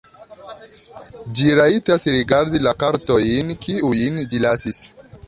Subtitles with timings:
[1.35, 4.81] Ĝi rajtas rigardi la kartojn, kiujn ĝi lasis.